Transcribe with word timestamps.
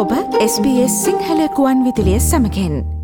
ඔබ 0.00 0.12
SBS 0.42 0.92
සිංහලකුවන් 1.04 1.84
විදිලිය 1.84 2.20
සමකෙන් 2.20 2.99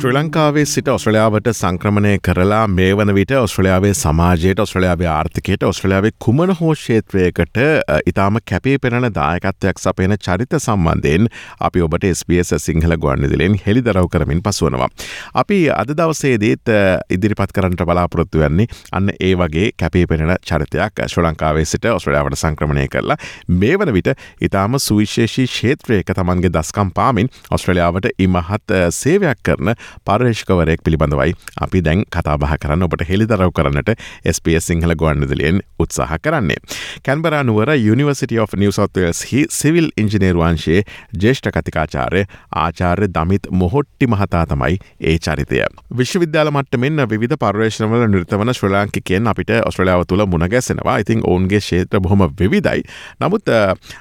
ශ්‍රී 0.00 0.12
ලංකාවේ 0.12 0.62
සිට 0.64 0.86
ඔස්ට්‍රලයාාවට 0.88 1.48
සංක්‍රමණය 1.50 2.10
කරලා 2.24 2.66
මේ 2.68 2.92
වන 2.96 3.10
විට 3.14 3.32
ඔස්ට්‍රලයාාවේ 3.38 3.94
සමාජයට 3.94 4.60
ඔස්ට්‍රලයාාවේ 4.62 5.08
ආර්ථිකයට 5.14 5.64
ඔස්ට්‍රලයාාවේ 5.68 6.10
කුමන 6.24 6.52
හෝ 6.60 6.74
ෂේත්‍රයකට 6.74 7.58
ඉතාම 8.06 8.38
කැපේ 8.50 8.76
පෙනෙන 8.78 9.06
දායකත්වයක් 9.14 9.82
සපයන 9.82 10.14
චරිත 10.18 10.56
සම්බන්ධයෙන් 10.58 11.28
අපි 11.60 11.82
ඔබට 11.82 12.06
ස්පස් 12.12 12.52
සිංහල 12.64 12.96
ගුවන්නිදිලෙන් 13.02 13.58
හෙළි 13.66 13.82
දරව් 13.82 14.08
කරමින් 14.14 14.40
පසුවනවා. 14.40 14.88
අපි 15.34 15.58
අද 15.72 15.92
දවසේදීත් 15.92 16.72
ඉදිරිපත් 17.10 17.52
කරන්නට 17.52 17.84
බලාපොරොත්තු 17.84 18.40
වන්නේ 18.40 18.66
අන්න 18.92 19.12
ඒ 19.20 19.34
වගේ 19.36 19.68
කැපේ 19.76 20.06
පෙනෙන 20.06 20.34
චරිතයක් 20.42 21.04
ශ්‍ර 21.06 21.26
ලංකාවේ 21.26 21.66
සිට 21.66 21.90
ඔස්ට්‍රලයාාවට 21.92 22.38
සංක්‍රමණය 22.38 22.86
කරලා 22.88 23.18
මේ 23.50 23.76
වන 23.76 23.92
විට 23.92 24.10
ඉතාම 24.40 24.80
සුවිශේෂී 24.80 25.46
ක්ෂේත්‍රයක 25.46 26.16
තමන්ගේ 26.16 26.54
දස්කම් 26.56 26.96
පාමින් 26.96 27.30
ඔස්ට්‍රලයාාවට 27.50 28.10
ඉමහත් 28.18 28.76
සේවයක් 29.02 29.44
කරන 29.44 29.74
පර්ේෂ්කවරයෙක් 30.04 30.84
පිළිබඳවයි 30.84 31.34
අපි 31.60 31.82
දැන් 31.82 32.04
කතාබහ 32.10 32.46
කරන්න 32.56 32.86
ඔබට 32.86 33.06
හෙළිදරව් 33.08 33.52
කරන්නට 33.52 33.94
ස්පස් 34.28 34.66
සිංහල 34.66 34.94
ගොන්නදලියෙන් 34.94 35.60
උත්සාහ 35.78 36.18
කරන්නේ. 36.22 36.56
කැන්බරා 37.02 37.42
නුවර 37.42 37.74
University 37.94 38.38
of 38.38 38.54
New 38.56 38.72
South 38.72 38.96
Wales 38.96 39.22
හි 39.32 39.44
සිවිල් 39.50 39.88
ඉංජිනේරුවන්ශයේ 39.96 40.82
ජේෂ්ඨ 41.22 41.50
කතිකාචාරය 41.50 42.24
ආචාර්ය 42.56 43.08
දමිත් 43.08 43.50
මොහොට්ටි 43.52 44.06
මහතා 44.06 44.44
තමයි 44.46 44.78
ඒ 45.00 45.18
චරිතය. 45.18 45.62
විශ්වවිද්‍යාල 45.96 46.50
මට්ටමෙන් 46.50 47.06
විධ 47.12 47.36
පර්ේෂණවල 47.36 48.06
නිර්තවන 48.08 48.54
ශ්‍රලාංකිකයෙන් 48.54 49.26
අපිට 49.26 49.50
ඔස්ට්‍රලියාව 49.62 50.04
තුළ 50.08 50.26
මුණගැසෙනවා 50.26 50.98
ඉතින් 50.98 51.20
ඔවුන්ගේ 51.24 51.60
ශේත්‍ර 51.60 52.00
බොහොම 52.00 52.22
විවිධයි. 52.40 52.82
නමුත් 53.20 53.48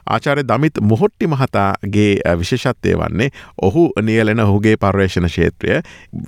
ආචාරය 0.08 0.44
දමිත් 0.44 0.82
මොහොට්ටි 0.82 1.28
මහතාගේ 1.28 2.12
විශේෂත්වය 2.40 2.96
වන්නේ 2.96 3.30
ඔහු 3.62 3.92
නියලෙන 4.02 4.40
ඔහුගේ 4.40 4.76
පර්ේෂණ 4.78 5.30
ශේත්‍රය 5.30 5.79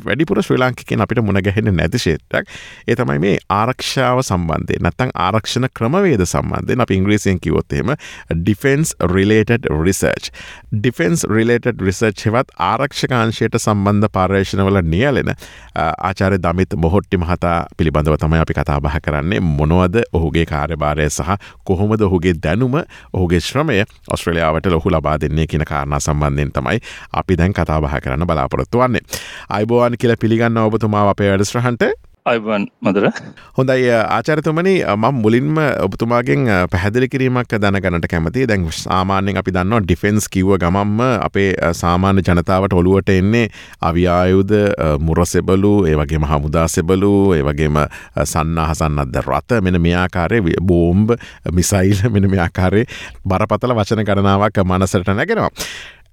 වැඩිපුර 0.06 0.42
ශ්‍රී 0.42 0.60
ලාංකිකෙන් 0.60 1.02
අපිට 1.02 1.22
මුණගැහෙන 1.22 1.72
නැති 1.74 2.00
ශේත්‍රයක් 2.00 2.52
ඒ 2.88 2.96
තමයි 2.96 3.20
මේ 3.20 3.36
ආරක්ෂාව 3.52 4.24
සම්බන්ධය 4.24 4.80
නැත්තං 4.82 5.14
ආරක්ෂණ 5.18 5.70
ක්‍රමවේද 5.74 6.26
සම්බන්ධයෙන් 6.26 6.86
අප 6.86 6.92
ඉංග්‍රීසියෙන් 6.92 7.40
කිවොත්තේම 7.40 7.96
defence 8.34 8.96
related 9.08 9.70
research 9.80 10.32
defence 10.74 11.26
related 11.30 11.82
research 11.82 12.26
හෙවත් 12.28 12.56
ආරක්ෂකාංශයට 12.62 13.60
සම්බන්ධ 13.60 14.12
පාර්ේෂණවල 14.12 14.82
නියලෙන 14.86 15.34
ආචාර 15.76 16.38
දමිත් 16.40 16.76
මොහොට්ටි 16.78 17.18
මහතා 17.18 17.58
පිළිබඳව 17.78 18.18
තමයි 18.18 18.40
අපි 18.40 18.54
කතාබහ 18.54 19.00
කරන්නේ. 19.02 19.40
මොනවද 19.42 20.02
ඔහුගේ 20.14 20.46
කාර්යභාරය 20.46 21.10
සහ 21.10 21.38
කොහොමද 21.64 22.02
ඔහුගේ 22.02 22.34
දැනුම 22.36 22.76
ඔහුගේ 23.14 23.40
ශ්‍රමය 23.42 23.84
ඔස්ට්‍රලියාවට 24.08 24.66
ලොහු 24.68 24.90
ලබා 24.90 25.18
දෙන්නේ 25.18 25.48
කියන 25.48 25.66
කාරණා 25.66 26.00
සම්බන්ධයෙන් 26.00 26.52
තමයි 26.52 26.80
අපි 27.14 27.38
දැන් 27.38 27.54
කතාබහ 27.54 27.90
කරන්න 27.98 28.28
බලාපොරොත්තු 28.28 28.78
වන්නේ. 28.78 29.02
අයිබෝවන් 29.50 29.98
කියල 29.98 30.16
පිළිගන්න 30.18 30.58
ඔබතුමා 30.60 31.10
අපේ 31.10 31.30
වැඩස්්‍රහන්ට 31.32 31.84
අයිවන් 32.26 32.68
මදර. 32.82 33.10
හොඳයි 33.58 33.90
ආචරතුමනි 33.90 34.74
මම් 34.86 35.22
මුලින්ම 35.22 35.58
ඔබතුමාගෙන් 35.58 36.46
පැහැදිලි 36.72 37.08
කිරීමක් 37.10 37.54
දැනගනට 37.58 38.06
කැමති 38.08 38.46
දැන් 38.48 38.68
සාමාන්‍යෙන් 38.72 39.38
අපි 39.38 39.52
දන්නවා 39.52 39.82
ඩිෆෙන්ස් 39.82 40.30
කිව්ව 40.30 40.58
ගමම්ම 40.62 41.02
අපේ 41.02 41.50
සාමාන්‍ය 41.74 42.22
ජනතාවට 42.22 42.74
ඔළුවට 42.74 43.10
එන්නේ 43.10 43.48
අවියායුද 43.82 44.54
මුරසෙබලු 45.00 45.74
ඒවගේ 45.88 46.22
හමුදා 46.34 46.68
සෙබලු 46.68 47.34
ඒවගේම 47.34 47.80
සන්නහසන්නද 48.26 49.18
රත 49.24 49.62
මෙන 49.62 49.82
මෙයාකාරය 49.82 50.42
බෝම්බ 50.62 51.18
මිසයිල් 51.52 52.06
මෙන 52.10 52.30
මෙයාකාරේ 52.30 52.86
බරපතල 53.26 53.74
වචන 53.74 54.06
ගණනාවක් 54.06 54.62
මනසට 54.66 55.10
නැගෙනවා. 55.10 55.50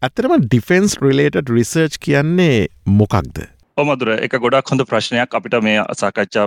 ඇතරම 0.06 0.32
ඩිෆෙන්ස් 0.42 0.92
රිලේටඩ් 1.02 1.48
රිසර්ච් 1.52 1.94
කියන්නේ 2.02 2.58
මොකක්ද? 2.98 3.38
ඔමදුර 3.76 4.10
එක 4.16 4.34
ගොඩක් 4.42 4.68
හොඳ 4.72 4.82
ප්‍රශ්නයක්. 4.90 5.32
අපිට 5.38 5.54
මේ 5.66 5.78
සාකච්ඡා 6.00 6.44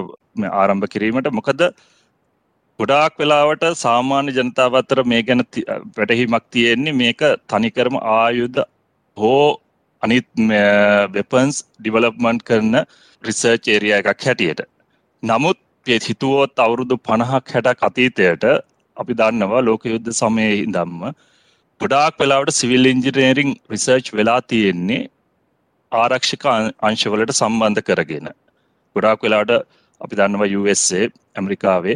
ආරම්භ 0.59 0.87
කිරීමට. 0.93 1.27
මොකද 1.39 1.63
ගොඩාක් 2.79 3.17
වෙලාවට 3.21 3.65
සාමාන්‍ය 3.81 4.31
ජනතාව 4.37 4.77
අතර 4.81 5.03
මේ 5.03 5.25
ගැන 5.29 5.43
වැටහිමක් 5.97 6.45
තියෙන්නේ 6.55 6.93
මේක 7.01 7.23
තනිකරම 7.53 7.97
ආයුධ 8.13 8.61
හෝ 9.17 9.47
අනිත් 10.01 10.29
වෙපන්ස් 11.15 11.59
ඩිවලප්මන්ට් 11.79 12.45
කරන 12.51 12.77
රිසර්ච් 13.23 13.67
ඒරිය 13.73 13.95
එකක් 13.97 14.27
හැටියට. 14.27 14.61
නමුත් 15.23 15.59
හිතුවොත් 16.07 16.63
අවුරුදු 16.67 16.99
පණහක් 17.09 17.57
හැට 17.57 17.83
අතීතයට 17.89 18.47
අපි 18.97 19.19
දන්නවා 19.19 19.65
ලෝක 19.67 19.91
යුද්ධ 19.93 20.09
සමයේ 20.21 20.55
ඉදම්ම 20.63 21.11
ගොඩාක් 21.81 22.15
වෙලාවට 22.21 22.53
සිවිල් 22.53 22.89
ඉංජිනේරිං 22.89 23.51
රිසර්ච් 23.73 24.09
වෙලා 24.17 24.39
තියෙන්නේ 24.51 24.99
ආරක්ෂක 25.91 26.43
අංශවලට 26.89 27.31
සම්බන්ධ 27.33 27.81
කරගෙන. 27.87 28.27
ගොඩාක් 28.95 29.23
වෙලාට 29.25 29.53
අපි 30.01 30.19
දන්නවා 30.19 30.49
USA 30.59 31.01
ඇමරිකාවේ 31.35 31.95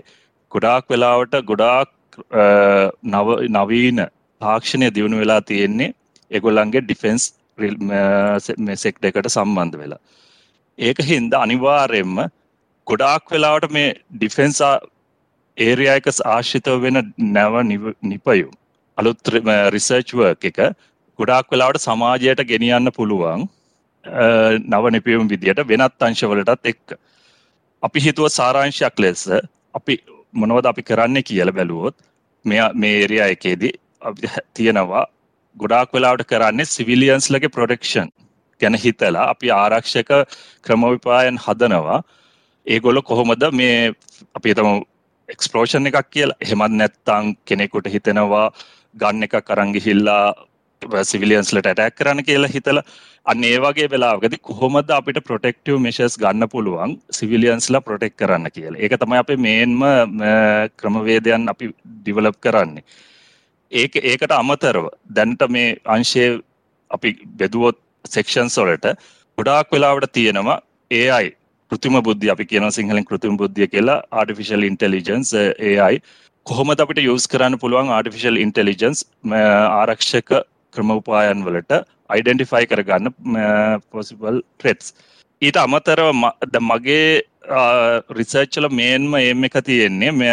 ගොඩාක් 0.51 0.89
වෙලාවට 0.89 1.37
ගොඩාක් 1.51 1.91
නවීන 3.57 4.01
තාක්ෂණය 4.41 4.89
දියුණු 4.97 5.21
වෙලා 5.23 5.41
තියෙන්නේ 5.43 5.93
එගොල්ලන්ගේ 6.31 6.83
ඩිෆෙන්ස් 6.83 7.23
සෙක්ට 8.83 9.07
එකට 9.11 9.31
සම්බන්ධ 9.35 9.79
වෙලා. 9.83 10.01
ඒක 10.79 11.05
හින්ද 11.11 11.39
අනිවාර්යෙන්ම 11.43 12.17
ගොඩාක් 12.87 13.31
වෙලාවට 13.31 13.71
මේ 13.71 13.95
ඩිෆෙන්සා 14.11 14.75
ඒරයා 15.57 15.97
එක 15.99 16.13
ආශ්‍රිතව 16.13 16.77
වෙන 16.81 17.03
නැව 17.31 17.63
නිපයුම්. 18.03 18.53
අලුත් 18.97 19.31
රිසර්ච් 19.75 20.13
වර්ක් 20.19 20.51
එක 20.51 20.59
ගොඩාක් 21.19 21.51
වෙලාවට 21.51 21.85
සමාජයට 21.87 22.41
ගෙනියන්න 22.51 22.91
පුළුවන් 22.97 23.47
නව 24.73 24.83
නිපියුම් 24.95 25.29
විදියට 25.29 25.61
වෙනත් 25.67 26.05
අංශවලටත් 26.07 26.71
එක්ක. 26.71 26.97
අපි 27.83 27.99
හිතුව 27.99 28.27
සාරංශයක් 28.29 28.99
ලෙස 28.99 29.23
අපි 29.73 29.97
මොනවද 30.33 30.65
අපි 30.71 30.83
කරන්න 30.89 31.23
කියල 31.23 31.51
බැලුවොත් 31.51 31.95
මෙ 32.45 32.61
මේ 32.75 32.95
ඒරයා 33.01 33.27
එකේදී 33.35 33.73
තියෙනවා 34.53 35.05
ගොඩාක් 35.55 35.93
වෙලාවට 35.93 36.27
කරන්නේ 36.31 36.71
සිවිලියන්ස්ලගේ 36.75 37.53
ප්‍රොඩෙක්ෂන් 37.55 38.09
ගැන 38.61 38.75
හිතලා 38.83 39.29
අපි 39.33 39.51
ආරක්ෂක 39.51 40.11
ක්‍රමවිපායන් 40.65 41.37
හදනවා. 41.45 41.99
ඒගොල්ල 42.67 43.01
කොහොමද 43.01 43.43
මේ 43.53 43.93
අපි 44.37 44.53
තම 44.53 44.69
එක්ස්පලෝෂන් 45.29 45.89
එකක් 45.89 46.09
කියලා? 46.09 46.37
එහෙමත් 46.43 46.73
නැත්තං 46.79 47.35
කෙනෙකුට 47.45 47.87
හිතෙනවා 47.93 48.47
ගන්න 48.95 49.23
එක 49.23 49.35
කරංගිහිල්ලා 49.43 50.25
සිවිලියන්ස්ලට 51.03 51.65
ඇටැක් 51.65 51.95
කරන්න 51.95 52.23
කියලා 52.23 52.49
හිතල 52.49 52.79
අන්න 53.25 53.43
ඒ 53.43 53.57
වගේ 53.59 53.87
වෙලාගති 53.89 54.39
කොහොමද 54.41 54.89
අපිට 54.91 55.19
ප්‍රොටෙක්ටව 55.23 55.79
මේශස් 55.79 56.17
ගන්න 56.17 56.49
පුළුවන් 56.49 56.97
සිවිලියන්ස්ලා 57.11 57.81
ප්‍රොටෙක් 57.81 58.15
කරන්න 58.15 58.51
කියලා. 58.51 58.79
ඒක 58.79 58.97
තමයි 58.99 59.17
අප 59.17 59.31
මේන්ම 59.37 59.81
ක්‍රමවේදයන් 60.77 61.49
අපි 61.49 61.71
ඩිවලප් 61.97 62.37
කරන්නේ. 62.39 62.83
ඒක 63.71 63.95
ඒකට 64.03 64.31
අමතරව 64.33 64.91
දැන්ට 65.09 65.49
මේ 65.49 65.77
අංශය 65.87 66.27
අපි 66.91 67.15
බෙදුවොත් 67.37 67.77
සෙක්ෂන් 68.05 68.49
සොලට 68.49 68.85
ගොඩාක් 69.37 69.71
වෙලාවට 69.71 70.11
තියෙනවා 70.11 70.59
ඒයි 70.91 71.33
කෘතිම 71.71 71.97
බුද්ධ 72.01 72.29
අපි 72.29 72.45
කියන 72.45 72.71
සිංහලින් 72.71 73.05
කෘතිම 73.05 73.37
බුද්ධිය 73.37 73.67
කියලා 73.67 74.03
ආටිෆිශල් 74.11 74.63
ඉන්ටෙලිජන්ස් 74.63 75.33
ඒයි 75.33 76.01
කොහොමද 76.45 76.81
අපිට 76.83 76.99
යස් 77.03 77.25
කරන්න 77.25 77.57
පුළුවන් 77.61 77.87
ආටිෆිශල් 77.93 78.37
ඉන්ටෙලිජන්ස් 78.37 78.99
ආරක්ෂක 79.35 80.31
ක්‍රමඋපායන් 80.75 81.39
වලට 81.45 81.79
අයිඩෙන්ටිෆයි 82.09 82.67
කරගන්න 82.71 83.07
පොසිබල් 83.91 84.37
ට්‍රෙට්ස් 84.41 84.91
ඊට 85.41 85.57
අමතරව 85.57 86.11
ද 86.47 86.61
මගේ 86.61 87.07
රිසර්ච්චල 88.17 88.67
මේන්ම 88.71 89.15
එම 89.19 89.47
එක 89.49 89.57
තියෙන්නේ 89.69 90.11
මෙ 90.13 90.29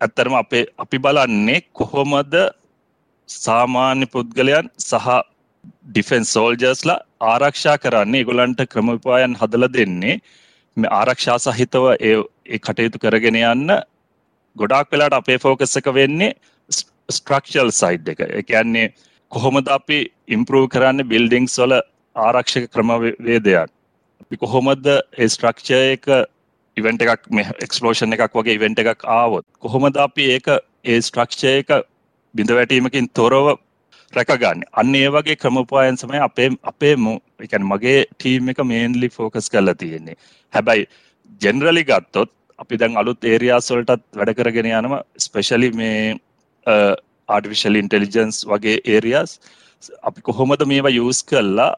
ඇත්තරම 0.00 0.36
අපේ 0.40 0.68
අපි 0.78 1.00
බලන්නේ 1.06 1.64
කොහොමද 1.72 2.36
සාමාන්‍ය 3.28 4.06
පුද්ගලයන් 4.06 4.70
සහ 4.80 5.08
ඩිෆෙන්ස් 5.88 6.30
සෝල්ජර්ස්ලා 6.32 7.00
ආරක්ෂා 7.30 7.76
කරන්නේ 7.78 8.22
ගොලන්ට 8.24 8.62
ක්‍රමපායන් 8.68 9.34
හදල 9.40 9.66
දෙන්නේ. 9.70 10.14
ආරක්ෂා 10.92 11.38
සහිතව 11.48 11.84
ඒ 12.02 12.58
කටයුතු 12.60 12.98
කරගෙන 12.98 13.40
යන්න 13.42 13.74
ගොඩාක් 14.56 14.90
වෙලාට 14.92 15.16
අපේ 15.20 15.38
ෆෝකස් 15.38 15.76
එක 15.80 15.88
වෙන්නේ 15.94 16.34
ස්ට්‍රක්ෂල් 17.08 17.70
සයිඩ් 17.80 18.08
එක. 18.08 18.20
එකන්නේ 18.40 18.92
කොහොමද 19.32 19.68
අපි 19.68 19.98
ඉම්පරූ 20.28 20.68
කරන්න 20.68 21.08
බිල්ඩිං 21.08 21.48
සොල 21.48 21.72
ආරක්ෂක 22.16 22.70
ක්‍රමවේදයක් 22.74 23.72
අපි 24.20 24.36
කොහොමද 24.36 24.86
ඒ 24.92 25.28
ස්ට්‍රක්ෂය 25.28 25.80
එක 25.96 26.06
ඉවෙන්ට 26.76 27.02
එකක් 27.04 27.28
එක්ස්පලෝෂන් 27.66 28.16
එකක් 28.16 28.38
වගේ 28.38 28.56
ඉවෙන්ට 28.60 28.82
එකක් 28.84 29.04
ආවොත් 29.16 29.44
කොහොමද 29.58 30.00
අපි 30.06 30.30
ඒක 30.36 30.48
ඒ 30.84 31.00
ස්ට්‍රක්ෂය 31.00 31.58
එක 31.60 31.74
බිඳ 32.34 32.50
වැටීමකින් 32.50 33.08
තොරව 33.10 33.56
රැකගන්න? 34.12 34.62
අන්න 34.72 34.94
ඒ 34.94 35.08
වගේ 35.08 35.36
ක්‍රමපායන් 35.36 35.98
සමය 35.98 36.18
අපේ 36.20 36.48
අපේ 36.62 36.94
මු 36.96 37.18
එකන් 37.40 37.66
මගේ 37.72 37.98
ටීම් 38.10 38.48
එක 38.52 38.62
මේන්ලි 38.64 39.08
ෆෝකස් 39.08 39.50
කරලා 39.50 39.74
තියෙන්නේ. 39.74 40.16
හැබැයි 40.52 40.88
ජෙනරලි 41.40 41.84
ගත්තොත් 41.84 42.30
අපි 42.58 42.80
දැන් 42.80 42.96
අලුත් 42.96 43.24
ඒරියාස්වලටත් 43.24 44.02
වැඩ 44.14 44.34
කරගෙන 44.34 44.70
යනවා 44.72 45.02
ස්පෙශලි 45.18 45.70
මේ 45.72 46.16
ආර්ටිෆිශල් 47.28 47.80
ඉන්ටෙලිජන්ස් 47.82 48.42
වගේ 48.46 48.76
ඒරියස් 48.86 49.38
අපි 50.02 50.20
කොහොමද 50.22 50.66
මේවා 50.66 50.94
යස් 51.02 51.22
කල්ලා 51.22 51.70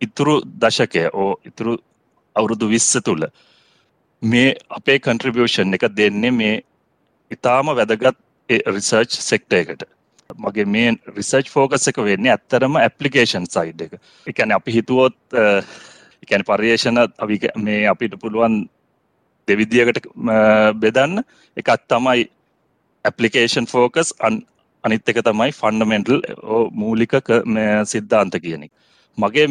ඉතුරු 0.00 0.36
දශකය 0.62 1.04
ඕ 1.14 1.32
ඉතුරු 1.44 1.74
අවුරුදු 2.36 2.68
විස්ස 2.68 2.92
තුළ 3.04 3.26
මේ 4.22 4.54
අපේ 4.70 4.98
කන්ට්‍රිබියෂන් 4.98 5.74
එක 5.74 5.88
දෙන්නේ 5.96 6.30
මේ 6.32 6.54
ඉතාම 7.30 7.66
වැදගත් 7.70 8.16
රිසර්ච් 8.68 9.10
සෙක්ට 9.22 9.52
එකට. 9.52 9.82
මගේ 10.38 10.64
මේ 10.66 10.94
රිසර්ච් 11.08 11.48
ෆෝකස් 11.48 11.88
එක 11.88 11.98
වෙන්නේ 11.98 12.32
ඇත්තරම 12.32 12.76
ඇපලිකේෂන් 12.76 13.46
සයිඩ් 13.46 13.80
එක. 13.80 13.92
එකැන 14.26 14.52
අපි 14.52 14.72
හිතුවොත් 14.72 15.16
එකැන 16.22 16.44
පර්යේෂණ 16.44 16.98
මේ 17.58 17.86
අපිට 17.86 18.16
පුළුවන් 18.20 18.68
දෙවිදියකට 19.48 20.06
බෙදන්න. 20.76 21.22
එකත් 21.56 21.88
තමයි 21.88 22.28
ඇපලිකේෂන් 23.04 23.66
ෆෝකස් 23.66 24.12
අනිත් 24.84 25.08
එක 25.08 25.20
තමයි 25.22 25.52
ෆන්ඩමෙන්ටල් 25.52 26.20
මූලික 26.74 27.14
සිද්ධාන්ත 27.86 28.36
කියනෙක් 28.36 28.72
මගේ 29.18 29.46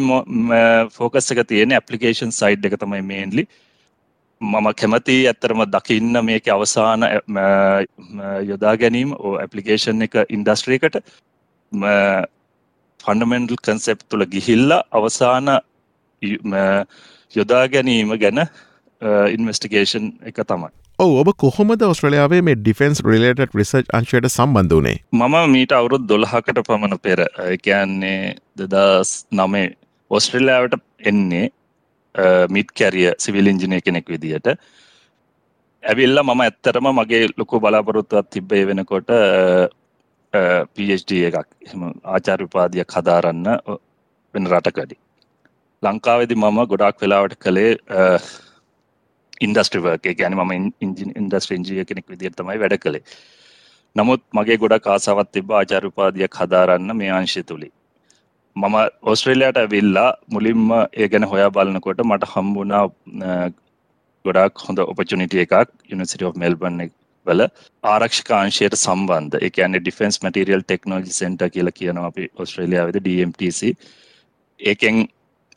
ෆෝකස් 0.91 1.31
එක 1.31 1.43
තියෙන 1.47 1.73
ඇපලිකේෂන් 1.73 2.33
සයිඩ් 2.33 2.65
එක 2.65 2.77
තමයි 2.77 3.01
මේන්ලි 3.03 3.45
මම 4.41 4.67
කැමති 4.73 5.17
ඇත්තරම 5.25 5.63
දකින්න 5.67 6.19
මේක 6.21 6.47
අවසාන 6.49 7.05
යොදා 8.43 8.75
ගැනීම 8.77 9.13
ඕ 9.15 9.35
ඇපලිකේෂන් 9.37 10.01
එක 10.01 10.17
ඉන්ඩස්ට්‍රීකට 10.27 10.99
ෆන්ඩමෙන්ටල් 12.99 13.61
කන්සෙප් 13.61 14.03
තුළ 14.09 14.25
ගිහිල්ල 14.27 14.75
අවසාන 14.91 15.49
යොදා 17.33 17.63
ගැනීම 17.69 18.13
ගැන 18.17 18.45
ඉන්වස්ටිගේෂන් 19.35 20.09
එක 20.29 20.41
තමයි. 20.51 20.69
ඔව 20.99 21.13
ඔබ 21.21 21.29
කොහොමද 21.37 21.81
ඔස්ට්‍රලයාාවේ 21.83 22.41
මේ 22.47 22.59
ඩිෆෙන්ස් 22.59 23.01
රිලේට 23.05 23.55
රිසර්ච් 23.55 23.89
අංශයට 23.99 24.29
සම්බන්ධ 24.29 24.77
වනේ 24.79 24.97
මම 25.13 25.35
මීට 25.55 25.73
අවුරුත් 25.73 26.07
දොළහකට 26.07 26.61
පමණ 26.67 26.99
පෙර 26.99 27.25
එකන්නේ 27.47 28.35
දෙදස් 28.61 29.13
නමේ 29.31 29.67
ඔස්ට්‍රලියාවට 30.11 30.79
එන්නේ 31.11 31.49
මිට් 32.49 32.71
කැරිය 32.79 33.11
සිවිල් 33.17 33.47
ඉංජිනය 33.47 33.81
කෙනෙක් 33.81 34.09
විදිහට 34.09 34.49
ඇවිල්ල 35.83 36.23
මම 36.23 36.41
ඇත්තරම 36.41 36.91
මගේ 36.93 37.23
ලොකු 37.37 37.59
බලාපොරොත්තුවත් 37.59 38.29
තිබ්බේ 38.29 38.67
වෙනකොට 38.67 39.09
PhD 40.75 41.11
එකක්. 41.29 41.49
එම 41.71 41.81
ආචාර්යපාදියක් 42.05 42.95
හදාරන්න 42.97 43.49
වෙන 44.33 44.47
රටකඩි 44.51 44.97
ලංකාවෙදි 45.83 46.35
මම 46.35 46.59
ගොඩක් 46.71 47.01
වෙලාවට 47.01 47.35
කළේ 47.37 47.71
ඉන්ඩස්ට්‍රිවර්ක 49.45 50.09
ගැන 50.19 50.35
ම 50.39 50.51
ඉන්ජින් 50.55 51.13
ඉන්ඩස්ට්‍ර 51.21 51.55
ඉංජිය 51.57 51.85
කෙනෙක් 51.85 52.07
විදිර 52.07 52.33
තමයි 52.33 52.59
වැඩ 52.63 52.77
කළේ. 52.79 53.03
නමුත් 53.95 54.21
මගේ 54.33 54.57
ගොඩ 54.57 54.75
කාසාවත් 54.81 55.31
තිබ 55.31 55.51
ආචාරුපාදයක් 55.53 56.41
හදාරන්න 56.41 56.97
මේ 56.99 57.11
අංශය 57.11 57.43
තුළි 57.43 57.69
මම 58.55 58.75
ඔස්ට්‍රේලයාට 59.03 59.57
ඇවිල්ලා 59.57 60.09
මුලින්ම 60.27 60.65
ඒ 60.93 61.07
ගැන 61.07 61.25
හොයා 61.25 61.51
බලනකොට 61.51 62.01
මට 62.03 62.27
හම්බුණා 62.33 62.83
ගොඩක් 64.25 64.65
හොඳ 64.65 64.79
ඔපචනිටිය 64.83 65.41
එකක් 65.45 65.71
යනිසිට 65.89 66.23
of 66.23 66.35
මෙල්බන් 66.35 66.83
වල 67.25 67.41
ආරක්ෂකාංශයට 67.83 68.75
සම්බන්ධ. 68.77 69.37
එක 69.41 69.59
ඇන්න 69.59 69.77
ඩිෆෙන්ස් 69.77 70.21
මටරියල් 70.23 70.63
ටෙක්නෝජි 70.63 71.15
සෙන්ට 71.17 71.43
කියල 71.55 71.71
කියන 71.71 71.99
අපි 71.99 72.29
ඔස්ට්‍රේලියාවද 72.35 72.99
DMTC 73.07 73.73
ඒකෙන් 74.59 75.03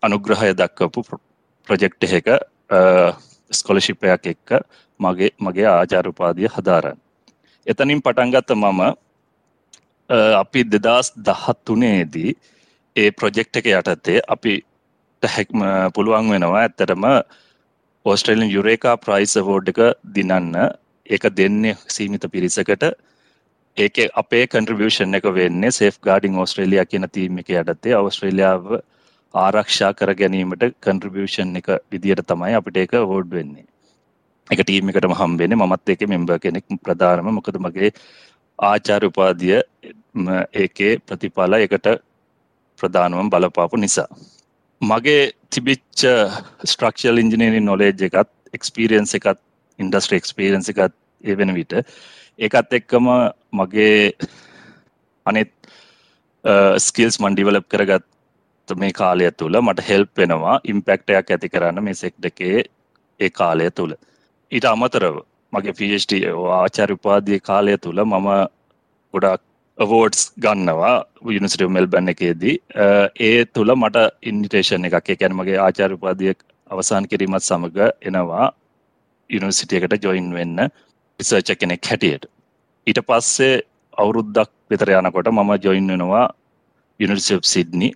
අනුග්‍රහය 0.03 0.53
දක්වපු 0.55 1.05
ප්‍රජෙක්් 1.67 1.95
එක 2.11 2.29
ස්කොලශිපයක් 3.51 4.27
එක්ක 4.27 4.49
මගේ 5.01 5.31
මගේ 5.39 5.67
ආචාරුපාදිය 5.69 6.49
හදාරන්න. 6.49 6.99
එතනින් 7.67 8.03
පටන්ගත්ත 8.03 8.51
මම 8.55 8.81
අපි 10.35 10.61
දෙදස් 10.65 11.13
දහත් 11.19 11.59
තුනේදී 11.65 12.37
ඒ 12.97 13.11
ප්‍රොජෙක්් 13.11 13.49
එක 13.53 13.67
යටතේ 13.69 14.21
අපි 14.29 14.53
හැක්ම 15.23 15.61
පුළුවන් 15.95 16.31
වෙනවා 16.31 16.61
ඇත්තටම 16.61 17.05
ඕස්ට්‍රේලියන් 18.07 18.51
යුරේකා 18.51 18.97
ප්‍රයිස් 18.97 19.35
වෝඩ් 19.39 19.69
එක 19.69 19.81
දිනන්න. 20.15 20.55
ඒක 21.07 21.25
දෙන්නේ 21.37 21.77
සීමිත 21.89 22.25
පිරිසකට. 22.33 22.85
ඒක 23.77 23.97
අපේ 24.15 24.47
කන්ට්‍රිබියෂන් 24.47 25.15
එක 25.15 25.27
වෙන්නේ 25.35 25.71
සේෆ් 25.71 25.99
ගාඩිං 26.01 26.39
ඕස්ට්‍රේලිය 26.39 26.85
කියන 26.87 27.09
තීම 27.13 27.39
එක 27.39 27.51
යටතේ. 27.51 27.95
අවස්ට්‍රේලියාව 27.95 28.79
ආරක්ෂා 29.37 29.93
කර 29.99 30.13
ගැනීමට 30.21 30.65
කන්ට්‍රබියෂන් 30.85 31.57
එක 31.61 31.69
විදියට 31.93 32.23
තමයි 32.33 32.55
අපිට 32.59 32.79
එක 32.85 32.95
හෝඩ් 33.11 33.31
වෙන්නේ. 33.39 33.67
එක 34.51 34.61
ටීම 34.63 34.91
එකටම 34.91 35.17
හම්බෙන 35.21 35.57
මත් 35.59 35.95
එක 35.95 36.07
මෙම්බ 36.09 36.31
කෙනෙක් 36.45 36.67
ප්‍රධානම. 36.85 37.29
මොකද 37.39 37.59
මගේ 37.67 37.91
ආචාර 38.59 39.03
උපාදිය 39.11 39.59
ඒකේ 40.55 40.93
ප්‍රතිඵල 41.07 41.59
එකට 41.59 41.89
ප්‍රධානුවම් 42.81 43.31
බලපාපු 43.31 43.83
නිසා. 43.85 44.09
මගේ 44.81 45.33
තිබිච්ච 45.51 46.07
ස්ට්‍රක්ෂල් 46.65 47.23
ඉංජිනීරි 47.25 47.61
නොලේජ් 47.63 48.07
එකත් 48.09 48.31
එක්ස්පිරියන්ස 48.55 49.15
එකත් 49.19 49.41
ඉන්ඩස්ට්‍ර 49.79 50.17
එක්ස්පිරියන්ස 50.21 50.69
එකත් 50.69 50.95
ඒ 51.25 51.35
වෙන 51.35 51.55
විට 51.55 51.73
ඒකත් 52.39 52.77
එක්කම 52.79 53.07
මගේ 53.53 54.13
අනෙත් 55.27 55.53
ස්කිල්ස් 56.79 57.17
මන්ඩිවලප් 57.21 57.67
කරගත් 57.69 58.05
මේ 58.75 58.93
කාලය 58.93 59.31
තුළ 59.33 59.61
මට 59.61 59.89
හෙල්ප් 59.89 60.11
වෙනවා 60.17 60.61
ඉම්පෙක්ටයක් 60.65 61.31
ඇති 61.31 61.49
කරන්න 61.49 61.85
මේ 61.85 61.95
සෙක් 61.95 62.15
දෙකේ 62.23 62.65
ඒ 63.21 63.31
කාලය 63.31 63.71
තුළ. 63.71 63.93
ඊට 64.53 64.65
අමතරව 64.65 65.17
මගේ 65.53 65.77
පිෂ්ට 65.79 66.13
ආචාර 66.57 66.91
උපාදිය 66.93 67.41
කාලය 67.41 67.77
තුළ 67.79 68.01
මම 68.05 68.29
ගොඩක් 69.15 69.43
අවෝඩ්ස් 69.79 70.23
ගන්නවා 70.39 70.95
යුනිසිටව 71.29 71.71
මෙල්බැන්න 71.71 72.09
එකේදී. 72.09 72.57
ඒ 73.21 73.45
තුළ 73.47 73.75
මට 73.75 73.97
ඉන්ඩිටේෂන් 74.23 74.89
එකක් 74.89 75.11
එකැන 75.11 75.37
මගේ 75.37 75.59
ආචාර 75.59 75.93
උපාදිය 75.93 76.35
අවසාන් 76.71 77.09
කිරීමත් 77.09 77.43
සමඟ 77.43 77.79
එනවා 78.03 78.47
යුනිසිටියකට 79.31 80.05
ජොයින් 80.05 80.33
වෙන්න 80.35 80.59
රිසර්ච 81.21 81.59
කෙනෙක් 81.61 81.87
හැටියට. 81.87 82.27
ඊට 82.87 83.01
පස්සේ 83.09 83.63
අවුරුද්දක් 83.97 84.51
විතර 84.71 84.91
යනකොට 84.91 85.29
මම 85.33 85.51
ජොයින් 85.63 85.89
වෙනවා 85.89 86.27
යුනිසිප් 87.01 87.45
සිඩ්නි 87.45 87.91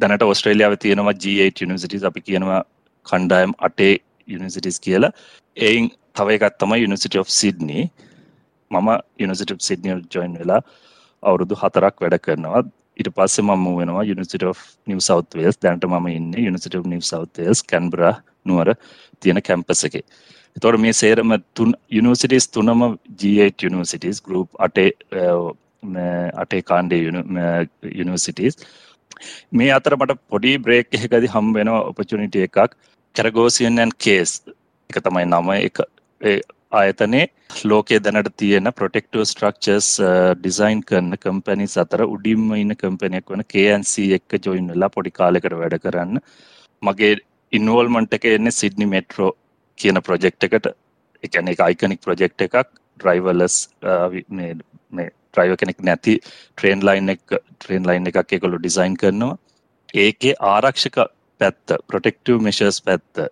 දැනට 0.00 0.22
ඔස්ට්‍රේලියාව 0.22 0.76
තියෙනවා 0.84 1.14
G8 1.22 1.64
යනිසිටිස් 1.66 2.04
අපි 2.10 2.20
කියනවා 2.28 2.60
කණ්ඩායම් 3.06 3.52
අටේ 3.68 3.94
යනිසිටිස් 4.28 4.80
කියලා. 4.80 5.12
එයින් 5.56 5.90
තව 6.16 6.36
එකත් 6.36 6.58
තමයි 6.62 6.84
යනිසිට 6.86 7.16
of 7.22 7.28
සිඩ්නි 7.40 7.90
මම 8.70 8.88
යනිසිට 9.24 9.54
සිඩ්නිය 9.68 9.96
ජොයින් 10.14 10.38
වෙලා 10.40 10.60
අවුරුදු 11.22 11.54
හතරක් 11.62 12.00
වැඩ 12.02 12.18
කරනවා. 12.26 12.62
ඉට 13.00 13.10
පස්සේ 13.16 13.44
මම 13.44 13.66
වෙනවා 13.80 14.06
යනිසිට 14.14 14.42
of 14.42 14.58
නිව 14.86 15.00
සෞත්වේස් 15.08 15.60
දැන්ට 15.62 15.84
ම 15.90 16.08
ඉන්න 16.08 16.32
යනිසිට 16.48 16.74
නිව 16.94 17.04
සෞතේස් 17.12 17.62
කැන්බර 17.72 18.02
නුවර 18.44 18.74
තියෙන 19.20 19.42
කැම්පස 19.42 19.84
එකේ. 19.88 20.04
තොට 20.62 20.80
මේ 20.80 20.92
සේරම 20.92 21.32
තුන් 21.54 21.74
යනිසිටිස් 21.90 22.48
තුනම 22.48 22.82
G8 23.20 23.70
යනිසිටිස් 23.70 24.22
ගරුප් 24.26 24.48
අටේ 24.66 24.90
අටේ 26.42 26.62
කාණ්ඩේ 26.70 27.02
යනිසිටිස් 28.02 28.54
මේ 29.52 29.72
අතර 29.78 29.96
මට 29.96 30.18
පොඩි 30.30 30.52
බ්‍රේක් 30.66 30.94
එකකදි 30.98 31.32
හම් 31.34 31.50
වෙන 31.56 31.72
ඔපචනිට 31.72 32.38
එකක්. 32.46 32.76
කැරගෝසියන්යන් 33.16 33.92
කේස් 34.04 34.30
එක 34.90 35.02
තමයි 35.06 35.26
නම. 35.26 35.50
එක 35.68 35.76
ආයතනේ 36.72 37.26
ලෝකේ 37.64 37.98
දැනට 38.04 38.30
තියෙන 38.36 38.70
ප්‍රොටෙක්ටව 38.78 39.24
ස්ට්‍රක්චර්ස් 39.30 39.88
ඩිසයින් 40.40 40.82
කරන්න 40.88 41.16
කම්පැනිස් 41.24 41.76
අතර 41.82 42.04
උඩින්ම 42.06 42.50
ඉන්න 42.62 42.76
කම්පනයක් 42.82 43.32
වන 43.32 43.44
KNC 43.52 44.08
එක්ක 44.18 44.40
ජොයින් 44.46 44.68
වෙලා 44.72 44.90
පොඩි 44.96 45.14
කාලෙකට 45.18 45.58
වැඩ 45.62 45.78
කරන්න. 45.84 46.20
මගේ 46.82 47.14
ඉන්වෝල්මන්ට් 47.52 48.18
එක 48.18 48.28
එන්නේ 48.34 48.58
සිඩ්නි 48.60 48.86
මෙට්‍රෝ 48.94 49.30
කියන 49.78 50.02
ප්‍රොජෙක්් 50.08 50.44
එකට. 50.48 50.68
එකන 51.22 51.48
එක 51.54 51.64
අයිකනික් 51.68 52.04
ප්‍රොජෙක්් 52.04 52.46
එකක්. 52.46 52.68
ඩ්‍රයිවලස් 52.98 53.56
ට්‍රයිව 53.80 55.52
uh, 55.52 55.58
කෙනෙක් 55.60 55.78
නැති 55.82 56.14
ට්‍රේන් 56.22 56.80
ලයින් 56.82 57.14
එක 57.14 57.22
ට්‍රේන් 57.30 57.86
ලයින් 57.88 58.10
එකක් 58.10 58.32
එකොළු 58.32 58.58
ඩිසයින් 58.60 58.96
කරනවා. 58.96 59.38
ඒකේ 59.94 60.34
ආරක්ෂක 60.52 60.98
පැත්ත 61.40 61.76
ප්‍රොටෙක්ටව 61.88 62.40
මෙශස් 62.40 62.80
පැත්ත 62.82 63.24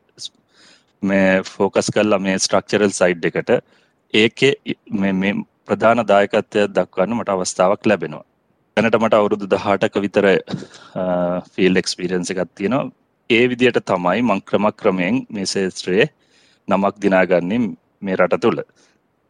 මේ 1.03 1.43
ෆෝකස් 1.47 1.91
කල්ලා 1.95 2.21
මේ 2.21 2.39
ස්ට්‍රක්චරල් 2.39 2.93
සයිඩ් 2.93 3.29
එකට 3.31 3.53
ඒකේ 4.15 4.53
මේ 4.93 5.35
ප්‍රධාන 5.69 6.03
දායකත්වය 6.09 6.67
දක්වන්න 6.71 7.17
මට 7.17 7.29
අවස්ථාවක් 7.31 7.87
ලැබෙනවා. 7.87 8.25
දැනට 8.77 8.97
මට 8.99 9.15
අවුරුදු 9.15 9.47
දහටක 9.49 9.95
විතර 10.05 10.27
ෆිල් 11.53 11.77
එක්ස්පිරන්ස 11.77 12.31
එකත් 12.33 12.55
තියෙනවා. 12.55 12.91
ඒ 13.31 13.45
විදියට 13.51 13.81
තමයි 13.85 14.23
මං 14.23 14.43
ක්‍රම 14.43 14.67
ක්‍රමයෙන් 14.73 15.17
මේ 15.31 15.47
ශේත්‍රයේ 15.47 16.07
නමක් 16.69 16.95
දිනාගන්නේ 17.03 17.61
මේ 18.03 18.17
රට 18.17 18.41
තුළ. 18.41 18.61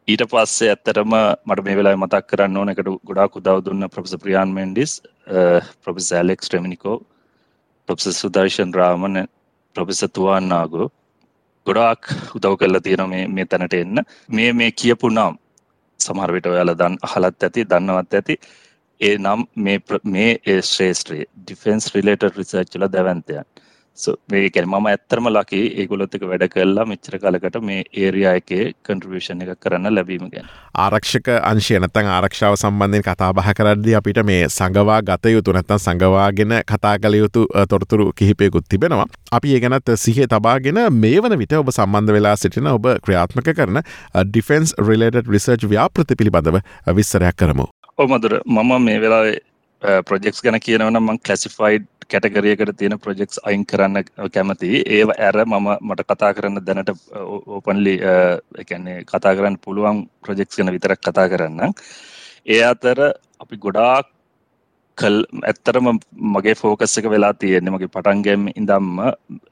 ඊට 0.09 0.23
පස්සේ 0.27 0.71
ඇත්තරම 0.71 1.15
මට 1.45 1.65
මේ 1.65 1.77
වෙලා 1.77 1.97
මතක් 1.97 2.27
කරන්න 2.27 2.57
ඕන 2.57 2.69
එකට 2.69 2.91
ගොඩාක් 3.05 3.39
උදව 3.39 3.63
දුන්න 3.63 3.89
professor 3.89 4.19
Priyan 4.19 4.53
Mendis 4.53 4.93
professor 5.83 6.13
Alex 6.13 6.47
Remennikov 6.47 6.99
professor 7.89 8.21
Sudarshan 8.21 8.75
Raman 8.75 9.25
professor 9.77 10.05
Tuan Ngo 10.11 10.87
ගොඩාක් 11.67 12.13
උදව් 12.35 12.55
කරලා 12.57 12.81
තියෙන 12.81 13.09
මේ 13.09 13.27
මේ 13.29 13.47
තැනට 13.47 13.75
එන්න. 13.75 13.99
මේ 14.31 14.53
මේ 14.53 14.71
කියපු 14.73 15.11
නම් 15.11 15.35
සමහරවිට 16.01 16.47
ඔයාල 16.47 16.73
දන් 16.75 16.99
අහලත් 17.03 17.43
ඇති 17.43 17.65
දන්නවත් 17.65 18.15
ඇති. 18.15 18.37
ඒ 19.01 19.15
නම් 19.19 19.41
මේ 19.59 19.79
මේ 20.07 20.31
ඒ 20.47 20.61
ශ්‍රේෂත්‍රයේ 20.65 21.27
ඩිෆෙන්ස් 21.37 21.95
රිලේට 21.95 22.29
රිසර්ච්ල 22.31 22.87
දැවන්තයන්. 22.89 23.45
මේකැන 24.33 24.69
මම 24.69 24.87
ඇත්තරම 24.91 25.29
ලකි 25.31 25.61
ඒගොලොත්තක 25.83 26.25
වැඩ 26.31 26.45
කල්ලා 26.55 26.85
මෙච්චර 26.91 27.19
කලකට 27.23 27.59
මේ 27.69 27.85
ඒරයා 28.03 28.35
එකේ 28.41 28.65
කන්ට්‍රවිෂන් 28.89 29.43
එක 29.45 29.61
කරන්න 29.61 29.95
ලැබීම 29.95 30.29
ගැන. 30.33 30.51
ආරක්ෂක 30.85 31.31
අංශය 31.51 31.79
නැතන් 31.85 32.11
ආරක්ෂාව 32.17 32.57
සම්බන්ධයෙන් 32.57 33.07
කතා 33.09 33.31
බහ 33.39 33.53
කරද්දි 33.61 33.97
අපිට 34.01 34.21
මේ 34.31 34.49
සඟවා 34.49 35.01
ගත 35.03 35.35
යුතු 35.37 35.57
නැත්තන් 35.59 35.83
සඟවාගෙන 35.87 36.57
කතා 36.73 36.95
කළ 36.99 37.21
යුතු 37.23 37.47
තොරතුරු 37.71 38.11
කිහිපයකුත් 38.13 38.69
තිබෙනවා. 38.69 39.09
අපි 39.33 39.57
ඒ 39.57 39.61
ගැනත් 39.61 39.95
සිහ 40.05 40.19
තබාගෙන 40.27 40.83
මේ 41.01 41.23
වන 41.23 41.39
විට 41.39 41.57
ඔබ 41.63 41.73
සම්බන්ධ 41.73 42.17
වෙලා 42.19 42.37
සිටින 42.37 42.71
ඔබ 42.75 42.93
ක්‍රියාත්මක 43.07 43.51
කරන 43.57 43.83
ඩිෆෙන්ස් 44.27 44.77
රිලේට 44.89 45.35
රිසර්ච් 45.35 45.69
ව්‍යාපෘති 45.73 46.21
පිළිබඳව 46.21 46.63
විස්සරයක් 46.99 47.37
කරමු. 47.37 47.67
ඔමදුර 47.99 48.41
මම 48.45 48.73
මේ 48.85 49.01
වෙලාවේ 49.01 49.37
Uh, 49.83 50.01
ප්‍රජෙක්ස් 50.03 50.41
ගැන 50.41 50.57
කියනවන 50.57 50.97
මං 50.99 51.19
කලසිෆයිඩ් 51.21 51.85
කැටගරියකට 52.09 52.71
තියෙන 52.79 52.97
ප්‍රජෙක්ස් 52.99 53.41
අයින් 53.45 53.65
කරන්න 53.65 53.99
uh, 53.99 54.29
කැමති 54.33 54.71
ඒ 54.89 55.03
ඇර 55.19 55.37
මම 55.43 55.69
මට 55.83 56.07
කතා 56.07 56.31
කරන්න 56.33 56.63
දැනට 56.65 56.93
uh, 56.93 57.25
ඕපන්ලි 57.49 57.95
එකන්නේ 58.57 59.05
කතා 59.05 59.35
කරන්න 59.37 59.59
පුළුවන් 59.61 60.01
ප්‍රජෙක්ස් 60.25 60.57
ගැන 60.57 60.73
විතරක් 60.73 61.03
කතා 61.03 61.27
කරන්න 61.29 61.77
ඒ 62.47 62.63
අතර 62.65 63.03
අපි 63.39 63.57
ගොඩාක් 63.59 64.09
කල් 64.99 65.21
ඇත්තරම 65.45 65.93
මගේ 66.33 66.57
ෆෝකස් 66.57 66.97
එක 66.99 67.13
වෙලා 67.15 67.35
තියෙන්නේ 67.35 67.77
මගේ 67.77 67.93
පටන්ගැම් 67.93 68.49
ඉඳම්ම 68.55 68.97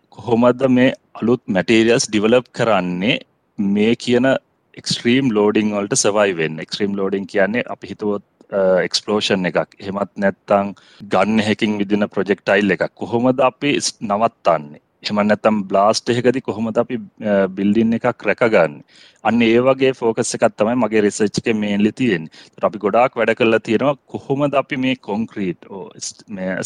කොහොමද 0.09 0.69
මේ 0.71 0.91
අලුත් 1.15 1.43
මැටේරියස් 1.49 2.09
ඩිවලප් 2.09 2.49
කරන්නේ 2.53 3.19
මේ 3.59 3.95
කියන 3.97 4.33
එක්ස්ට්‍රීම් 4.81 5.29
ලෝඩිං 5.31 5.69
වලට 5.73 5.99
සවයි 5.99 6.33
වෙන්න. 6.37 6.57
එක්ස්ට්‍රීම් 6.59 6.97
ලෝඩිං 6.97 7.27
කියන්නේ 7.27 7.69
අපි 7.69 7.93
හිතුවොත් 7.93 8.25
Uh, 8.55 8.81
එක්ස්පලෝෂන් 8.87 9.49
එකක්. 9.49 9.73
එහෙමත් 9.83 10.11
නැත්තං 10.23 10.69
ගන්න 11.13 11.41
හැකින් 11.47 11.73
විදින 11.81 12.07
ප්‍රජෙක්ටයිල් 12.15 12.75
එකක්. 12.75 12.85
කොහොමද 13.01 13.41
අපි 13.47 13.73
නවත්තන්නේ? 14.11 14.81
එහම 15.05 15.21
නැතම් 15.31 15.57
බ්ලාස්ට 15.71 16.13
එකදි 16.15 16.43
කොහොමද 16.49 16.79
අපි 16.83 16.99
uh, 17.31 17.47
බිල්ඩින් 17.57 17.97
එකක් 17.99 18.23
රැකගන්න? 18.29 18.77
අන්න 19.25 19.43
ඒ 19.49 19.59
වගේ 19.69 19.93
ෆෝකස් 20.01 20.31
එකත් 20.39 20.57
තමයි 20.61 20.77
මගේ 20.83 21.03
රිසර්ච්ක 21.07 21.51
මේන්ලි 21.63 21.93
තියෙන් 22.01 22.31
අපි 22.71 22.83
ගොඩාක් 22.87 23.19
වැඩ 23.21 23.35
කරලා 23.41 23.63
තියෙනවා 23.69 23.97
කොහොමද 24.15 24.55
අපි 24.63 24.81
මේ 24.85 25.03
කොන්ක්‍රීට් 25.11 25.69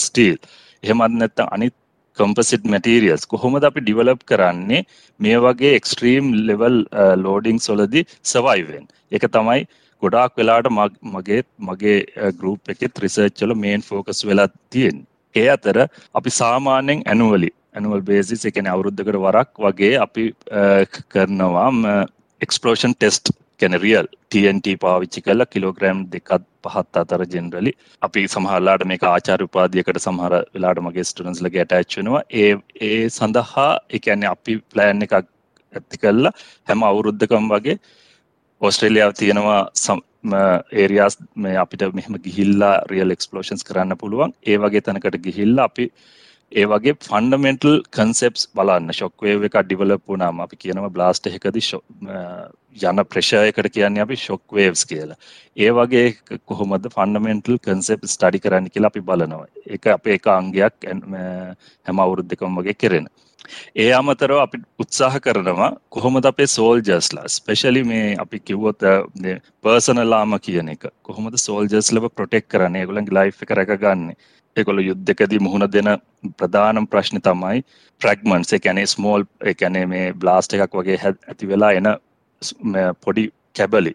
ස්ටීල් 0.04 0.38
එහෙමත් 0.82 1.18
නැත්තම් 1.22 1.52
අනිත් 1.56 1.76
කම්පසිට් 2.18 2.70
මැටීරියල්ස් 2.74 3.28
කොහොමද 3.32 3.64
අපි 3.64 3.86
ඩිවලප් 3.86 4.28
කරන්නේ? 4.30 4.84
මේ 5.20 5.42
වගේ 5.46 5.74
එක්ස්ට්‍රීම් 5.80 6.32
ලෙවල් 6.48 6.80
ලෝඩිං 7.24 7.66
සොලදි 7.68 8.06
සවයිවෙන් 8.32 8.88
එක 9.16 9.30
තමයි 9.36 9.68
ගොඩාක් 10.02 10.36
වෙලාට 10.36 10.68
මගේ 11.08 11.42
මගේ 11.60 11.98
ගරුප් 12.34 12.60
එකෙත් 12.68 12.98
රිසර්ච්චල 12.98 13.54
මේන් 13.56 13.82
ෆෝකස් 13.82 14.20
වෙලා 14.24 14.48
තියෙන් 14.70 14.98
ඒ 15.34 15.48
අතර 15.48 15.78
අපි 16.14 16.30
සාමාන්‍යෙන් 16.32 17.02
ඇනුවලි 17.06 17.50
ඇනුවල් 17.74 18.04
බේසිස් 18.04 18.44
එකන 18.44 18.68
අවුරුද්ධකට 18.68 19.18
වරක් 19.18 19.50
වගේ 19.64 19.92
අපි 19.98 20.24
කරනවාම් 21.08 21.84
එක්ස්පලෝෂන් 22.40 22.94
ටෙස්ට් 22.94 23.34
කැන 23.60 23.74
රියල් 23.76 24.06
TNT 24.30 24.74
පාවිච්චි 24.76 25.20
කල 25.20 25.44
කිලෝග්‍රෑම් 25.46 26.00
දෙකත් 26.10 26.44
පහත් 26.64 26.96
අතර 26.96 27.22
ජෙනරලි 27.26 27.72
අපි 28.02 28.26
සමහල්ලාට 28.26 28.84
මේ 28.84 29.00
ආචාර 29.08 29.40
උපාදියකට 29.42 30.00
සමහර 30.00 30.34
වෙලාට 30.48 30.80
මගේ 30.80 31.04
ස්ටඩන්ස් 31.04 31.42
ලගේ 31.42 31.64
ඇටච්චනවා 31.66 32.22
ඒ 32.36 32.50
ඒ 32.82 33.00
සඳහා 33.10 33.70
එකන්නේ 33.90 34.30
අපි 34.30 34.58
ප්ලෑන් 34.70 35.06
එකක් 35.06 35.16
ඇති 35.16 36.02
කල්ලා 36.02 36.34
හැම 36.68 36.84
අවුරුද්ධකම් 36.84 37.48
වගේ 37.48 37.78
ඔස්ට්‍රේලියාව 38.60 39.12
තියෙනවා 39.14 39.60
ඒරියස් 40.72 41.18
මේ 41.34 41.56
අපිට 41.56 41.82
මෙහම 41.94 42.14
ගිහිල්ලා 42.24 42.74
රියල් 42.90 43.10
එක්ස්පලෝෂන්ස් 43.10 43.64
කරන්න 43.64 43.96
පුළුවන්. 43.96 44.32
ඒ 44.46 44.56
වගේ 44.58 44.80
තැනකට 44.80 45.18
ගිහිල්ලා 45.26 45.64
අපි 45.64 45.92
ඒ 46.52 46.64
වගේ 46.64 46.94
ෆන්ඩමෙන්ටල් 47.00 47.74
කන්සෙප්ස් 47.90 48.48
බලන්න. 48.54 48.92
ශොක්වේ 48.92 49.34
එක 49.48 49.56
ඩිවලප් 49.60 50.02
වුනාම 50.06 50.40
අපි 50.40 50.56
කියනව 50.56 50.86
බ්ලාස්ට 50.94 51.28
එකදි 51.28 51.62
යන 52.82 53.02
ප්‍රශයකට 53.04 53.68
කියන්නේ 53.74 54.02
අපි 54.02 54.16
ශොක්වේවස් 54.16 54.84
කියලා. 54.86 55.18
ඒ 55.56 55.70
වගේ 55.70 56.06
කොහොමද 56.46 56.88
ෆන්ඩමෙන්ටල් 56.96 57.58
කන්සෙප් 57.58 58.06
ස්ටඩි 58.06 58.40
කරන්න 58.40 58.70
කියලා 58.70 58.88
අපි 58.88 59.02
බලනවා. 59.02 59.46
එක 59.68 59.86
අප 59.88 60.06
එක 60.08 60.28
අංගයක් 60.28 60.88
හැම 60.88 61.98
අවුරුද්ධකම් 61.98 62.60
වගේ 62.60 62.76
කෙරෙන. 62.76 63.08
ඒ 63.76 63.90
අමතරව 63.92 64.38
අපි 64.38 64.62
උත්සාහ 64.78 65.20
කරනවා 65.20 65.70
කොහොමද 65.90 66.24
අපේ 66.24 66.48
සෝල්ජස්ලා 66.48 67.28
ස්පෙශලි 67.28 67.84
මේ 67.84 68.16
අපි 68.16 68.40
කිව්වොත් 68.40 68.88
පර්සනලාම 69.64 70.32
කියන 70.40 70.68
එක 70.70 70.88
කොහොමද 71.02 71.36
සෝල්ජස්ලව 71.38 72.08
ප්‍රොටෙක් 72.10 72.48
කරන්නේ? 72.48 72.82
ඒගොල්ලන්ගේ 72.82 73.16
ලයිෆ් 73.18 73.42
එක 73.42 73.50
රැකගන්න? 73.52 74.10
ඒගොල්ලෝ 74.58 74.88
යුද්ධකදී 74.88 75.40
මුහුණ 75.40 75.66
දෙන 75.72 75.90
ප්‍රධානම 76.38 76.86
ප්‍රශ්නේ 76.86 77.24
තමයි 77.28 77.62
ෆ්‍රැග්මන්ට්ස් 78.00 78.52
ඒ 78.52 78.60
කියන්නේ 78.60 78.86
ස්මෝල් 78.86 79.24
ඒ 79.44 79.54
කියන්නේ 79.54 79.86
මේ 79.86 80.04
බ්ලාස්ට් 80.14 80.56
එකක් 80.56 80.74
වගේ 80.74 80.98
ඇති 81.04 81.48
වෙලා 81.48 81.72
එන 81.72 81.88
පොඩි 83.00 83.24
කැබලි. 83.56 83.94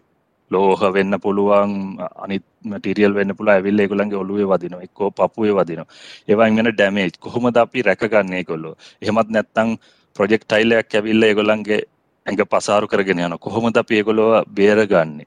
ලෝහ 0.50 0.80
වෙන්න 0.92 1.16
පුළුවන් 1.20 1.72
අනිත් 2.16 2.44
මටිරියල් 2.64 3.14
වෙන්න 3.14 3.36
පුළුව 3.36 3.54
ඇවිල්ල 3.54 3.80
ඒගොල්ලන්ගේ 3.80 4.18
ඔලුවේ 4.18 4.46
වදින 4.46 4.74
එක්කෝ 4.78 5.10
පපුේ 5.12 5.52
වදින 5.52 5.82
ඒවන් 6.28 6.56
වෙන 6.58 6.70
ඩැමේජ් 6.70 7.12
කොහොමද 7.18 7.56
අපි 7.56 7.82
රැකගන්නේ 7.82 8.44
කොල්ලො 8.44 8.76
එහෙමත් 9.02 9.30
නැත්තං 9.30 9.70
ප්‍රොජෙක්් 10.16 10.44
ටයිලයක් 10.44 10.94
ඇවිල්ල 10.94 11.22
ඒගොල්ලන්ගේ 11.22 11.80
ඇඟ 12.26 12.44
පසාරු 12.46 12.86
කරගෙන 12.86 13.18
යන 13.20 13.38
කොහොමද 13.38 13.76
අපි 13.76 13.96
ඒගොලොව 13.96 14.44
බේරගන්නේ? 14.50 15.26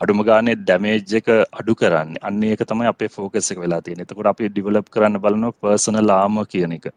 අඩුම 0.00 0.22
ගානේ 0.28 0.56
ඩැමේජ් 0.56 1.14
එක 1.18 1.28
අඩු 1.52 1.74
කරන්න. 1.74 2.16
අන්න 2.22 2.42
ඒක 2.44 2.62
තමයි 2.62 2.88
අපේ 2.88 3.08
ෆෝකස් 3.08 3.52
එක 3.52 3.60
වෙලා 3.60 3.80
තියෙන 3.80 4.02
එතකොට 4.04 4.28
අපි 4.28 4.50
ඩිවලප් 4.50 4.90
කරන්න 4.90 5.20
බලන 5.20 5.46
පර්සනල් 5.54 6.06
ලාම 6.06 6.40
කියන 6.46 6.74
එක. 6.78 6.88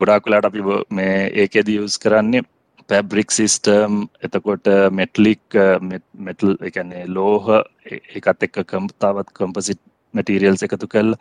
ගොඩාක් 0.00 0.26
වෙලාට 0.26 0.48
අපි 0.50 0.60
මේ 0.90 1.14
ඒකෙදී 1.42 1.78
යූස් 1.80 1.96
කරන්නේ 1.98 2.42
පැබ්‍රික් 2.88 3.30
සිස්ටම් 3.30 3.94
එතකොට 4.20 4.68
මෙටලික් 4.92 5.58
මෙටල් 6.20 6.52
එකන්නේ 6.62 7.04
ලෝහ 7.08 7.46
එකත් 8.16 8.46
එක්ක 8.46 8.62
කම්තාවත් 8.66 9.32
කම්පසිට් 9.32 9.80
මැටීරියල්ස් 10.14 10.64
එකතු 10.66 10.88
කල් 10.88 11.12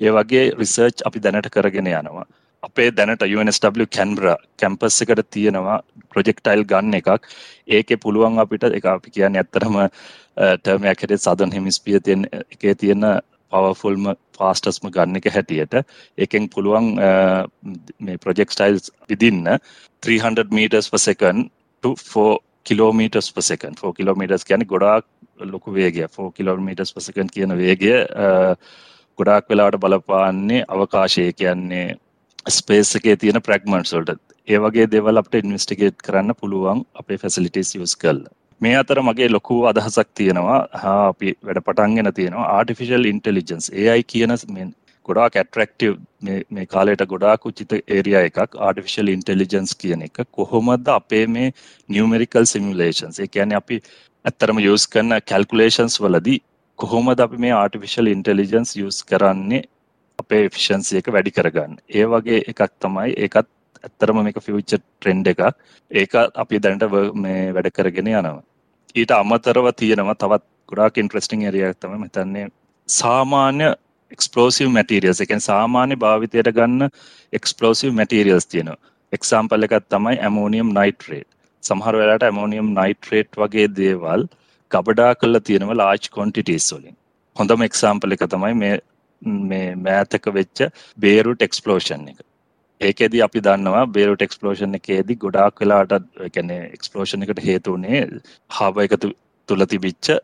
ඒ 0.00 0.10
වගේ 0.10 0.44
රිසර්ච් 0.60 1.06
අපි 1.06 1.22
දැනට 1.24 1.50
කරගෙන 1.50 1.90
යනවා. 1.92 2.26
අපේ 2.62 2.90
දැනට 2.90 3.22
UNSW 3.28 3.86
කැන්බ්‍ර 3.88 4.24
කැම්පස් 4.56 5.02
එකට 5.02 5.22
තියෙනවා 5.30 5.78
ප්‍රොජෙක්ටයිල් 6.10 6.62
ගන්න 6.64 6.94
එකක්. 6.94 7.08
ඒක 7.68 7.88
පුළුවන් 8.00 8.38
අපිට 8.38 8.64
එක 8.70 8.84
අපි 8.86 9.10
කියන්න 9.10 9.36
ඇත්තරම 9.36 9.78
ටර්මයක් 10.60 11.02
හැට 11.02 11.14
සදන් 11.16 11.52
හෙමිස්පිය 11.52 12.00
තියෙන් 12.00 12.22
එකේ 12.32 12.74
තියෙන 12.74 13.06
පවෆුල්ම 13.52 14.06
ෆාස්ටස්ම 14.38 14.86
ගන්න 14.88 15.18
එක 15.18 15.26
හැටියට. 15.28 15.74
එකෙන් 16.18 16.48
පුළුවන් 16.48 16.92
මේ 18.00 18.18
ප්‍රජෙක් 18.18 18.54
ස්ටයිල්ස් 18.54 18.92
විදින්න 19.10 19.50
300 20.02 20.46
මීටර්ස් 20.52 20.90
පසකන් 20.90 21.42
4 21.84 22.38
කිලෝමීටර්ස් 22.64 23.32
පසකන් 23.32 23.74
4 23.76 23.92
කිලෝමීටර්ස් 23.92 24.46
කියන 24.46 24.66
ගොඩාක් 24.66 25.04
ලොකු 25.46 25.74
වේගය 25.74 26.06
4 26.06 26.30
කිලෝමීටර්ස් 26.32 26.94
පසකන් 26.94 27.34
කියන 27.34 27.58
වේගය 27.58 27.92
ගොඩාක් 29.18 29.50
වෙලාට 29.50 29.80
බලපාන්නේ 29.80 30.64
අවකාශය 30.68 31.28
කියන්නේ 31.34 31.98
ස්පේස් 32.46 32.96
එකේ 32.96 33.16
තියෙන 33.16 33.42
ප්‍රැග්මන්ට් 33.42 33.92
වලට. 33.92 34.20
ඒ 34.48 34.58
වගේ 34.58 34.86
දේවල් 34.90 35.20
අපිට 35.20 35.44
ඉන්වෙස්ටිගේට් 35.44 35.98
කරන්න 36.06 36.34
පුළුවන් 36.40 36.84
අපේ 36.94 37.18
ෆැසිලිටිස් 37.18 37.74
යූස් 37.74 37.96
කරලා. 37.96 38.32
මේ 38.60 38.76
අතර 38.76 39.02
මගේ 39.02 39.28
ලොකු 39.30 39.64
අදහසක් 39.70 40.08
තියෙනවා. 40.14 40.60
හා 40.82 41.08
අපි 41.08 41.34
වැඩ 41.46 41.64
පටන්ගෙන 41.66 42.14
තියෙනවා 42.14 42.46
ආටිෆිශල් 42.58 43.04
ඉන්ටෙලිජන්ස් 43.12 43.70
ඒයි 43.72 44.02
කියන 44.04 44.38
ගොඩා 45.06 45.28
කැටරක්ටව් 45.30 45.94
මේ 46.50 46.66
කාලයට 46.66 47.02
ගොඩාක් 47.12 47.46
උචිත 47.46 47.72
ඒරිය 47.88 48.16
එකක් 48.18 48.56
ආටිෆිශල් 48.68 49.08
ඉන්ටෙලිජන්ස් 49.08 49.74
කියන 49.76 50.02
එක. 50.02 50.18
කොහොමද 50.30 50.88
අපේ 50.96 51.26
මේ 51.26 51.52
නියමරිකල් 51.88 52.46
සිමිලේෂන්ස් 52.52 53.20
ඒ 53.20 53.28
කියන 53.28 53.54
අපි 53.60 53.82
ඇත්තරම 54.24 54.58
යස් 54.64 54.86
කරන්න 54.92 55.20
කැල්කුලේෂන්ස් 55.30 56.00
වලදී 56.04 56.38
කොහොමද 56.78 57.24
අපි 57.26 57.42
මේ 57.44 57.54
ආටිෆිශල් 57.60 58.12
ඉන්ටෙලිජන්ස් 58.14 58.76
යස් 58.76 59.02
කරන්නේ? 59.10 59.62
අපේ 60.18 60.44
ෆිෂන්සිය 60.48 61.00
එක 61.00 61.10
වැඩි 61.14 61.32
කරගන්න. 61.32 61.76
ඒ 61.90 62.04
වගේ 62.06 62.40
එකක් 62.50 62.62
තමයි 62.78 63.14
ඒකත් 63.18 63.48
ඇත්තරම 63.84 64.22
මේක 64.24 64.40
ෆිවිච්ච 64.40 64.74
ට්‍රෙන්ඩ් 64.74 65.26
එකක්. 65.26 65.42
ඒක 65.90 66.12
අපි 66.36 66.60
දැනට 66.60 66.84
මේ 67.16 67.52
වැඩ 67.52 67.70
කරගෙන 67.70 68.10
යනවා. 68.12 68.42
ඊට 68.94 69.12
අමතරව 69.12 69.70
තියෙනවා 69.74 70.16
තවත් 70.16 70.44
ගොඩාක් 70.68 70.98
ඉන්ට්‍රස්ටිං 70.98 71.48
එරියක් 71.50 71.80
තම 71.80 71.96
මෙතන්නේ 71.98 72.46
සාමාන්‍ය 72.88 73.68
එක්ස්පලෝසිව් 74.12 74.70
මැටීරියල්ස් 74.70 75.20
එකෙන් 75.20 75.40
සාමාන්‍ය 75.40 75.96
භාවිතයට 75.96 76.52
ගන්න 76.56 76.90
එක්ස්පලෝසිව් 77.32 77.92
මැටීරියල්ස් 77.92 78.46
තියෙනවා. 78.46 78.80
එක්සාම්පල් 79.12 79.66
එකත් 79.66 79.88
තමයි 79.88 80.16
ඇමෝනියම් 80.20 80.68
නයිට්‍රේට් 80.78 81.28
සමහර 81.62 81.98
වෙලාට 82.00 82.24
ඇමෝනියම් 82.28 82.70
නයිට්‍රේට් 82.78 83.40
වගේ 83.42 83.66
දේවල් 83.76 84.24
ගබඩා 84.70 85.12
කල්ල 85.14 85.40
තියෙනව 85.48 85.72
ලාච් 85.80 86.08
කොන්ටිටස් 86.10 86.68
වලින්. 86.74 86.96
හොඳම 87.36 87.66
එක්සාම්පල් 87.68 88.16
එක 88.16 88.24
තමයි 88.34 88.54
මේ 88.62 88.74
මේ 89.22 89.74
මෑතක 89.76 90.28
වෙච්ච 90.34 90.66
බේරුට 90.98 91.42
එක්ස්පලෝෂන් 91.42 92.08
එක. 92.08 92.20
ඒකෙද 92.80 93.14
අපි 93.26 93.44
දන්නවා 93.46 93.86
බේරුට 93.88 94.22
එක්ස්පලෝෂන් 94.22 94.78
එකේදී 94.80 95.16
ගොඩාක් 95.16 95.60
වෙලාට 95.60 95.94
කැන 96.34 96.50
එක්ස්පලෝෂන් 96.50 97.26
එකට 97.26 97.42
හේතුවනේ 97.44 98.02
හාබ 98.50 98.84
එකතු 98.86 99.12
තුළ 99.48 99.66
තිබිච්ච 99.66 100.14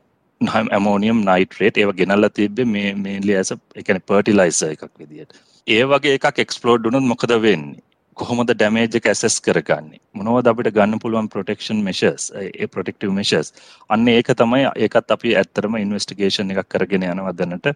ඇමෝනියම් 0.40 1.20
නයිටරේට් 1.26 1.82
ඒව 1.82 1.92
ගෙනල්ල 2.00 2.28
තිබ්බ 2.30 2.64
මේ 2.76 2.94
මේලි 3.04 3.36
ඇස 3.36 3.52
එකන 3.82 4.02
පර්ටිලයිස 4.08 4.62
එකක් 4.70 4.90
විදිට 4.98 5.38
ඒ 5.66 5.84
වගේ 5.84 6.16
එකක් 6.18 6.42
එක්ස්පලෝඩ් 6.44 6.86
වනුත් 6.88 7.06
මොකද 7.12 7.32
වෙන්නේ? 7.42 7.82
කොහොමද 8.16 8.50
ඩැමේජ් 8.50 8.94
එක 8.98 9.08
ඇසෙස් 9.10 9.36
කරගන්නේ? 9.40 10.00
මොනවද 10.14 10.50
අපිට 10.50 10.70
ගන්න 10.76 11.02
පුළුවන් 11.02 11.28
ප්‍රොටෙක්ෂන් 11.28 11.82
මෙෂස් 11.88 12.30
ඒ 12.40 12.66
ප්‍රොටෙක්ටව 12.66 13.12
මෙෂස් 13.18 13.52
අන්න 13.88 14.08
ඒක 14.08 14.30
තමයි 14.40 14.64
ඒකත් 14.86 15.14
අපි 15.16 15.34
ඇත්තරම 15.40 15.76
ඉන්වස්ටිගේෂන් 15.82 16.54
එකක් 16.54 16.70
කරගෙන 16.74 17.06
යනවා 17.10 17.34
දැනට. 17.40 17.68